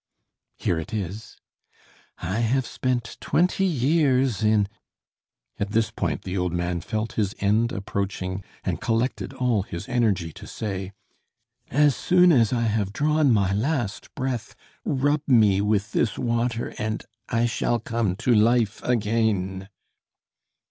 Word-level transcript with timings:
"Here 0.57 0.79
it 0.79 0.95
is." 0.95 1.37
"I 2.17 2.39
have 2.39 2.65
spent 2.65 3.17
twenty 3.21 3.65
years 3.67 4.41
in" 4.43 4.67
At 5.59 5.73
this 5.73 5.91
point 5.91 6.23
the 6.23 6.35
old 6.39 6.53
man 6.53 6.81
felt 6.81 7.13
his 7.13 7.35
end 7.37 7.71
approaching, 7.71 8.43
and 8.63 8.81
collected 8.81 9.31
all 9.31 9.61
his 9.61 9.87
energy 9.87 10.33
to 10.33 10.47
say: 10.47 10.91
"As 11.69 11.95
soon 11.95 12.31
as 12.31 12.51
I 12.51 12.63
have 12.63 12.91
drawn 12.93 13.31
my 13.31 13.53
last 13.53 14.15
breath 14.15 14.55
rub 14.83 15.21
me 15.27 15.61
with 15.61 15.91
this 15.91 16.17
water 16.17 16.73
and 16.79 17.05
I 17.29 17.45
shall 17.45 17.77
come 17.77 18.15
to 18.25 18.33
life 18.33 18.81
again." 18.81 19.69